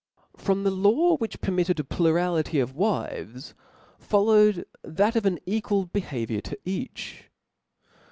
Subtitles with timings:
[0.35, 3.53] FROM the law which permitted a plurality of wives,
[3.99, 7.25] followed that of an equal behaviour to each.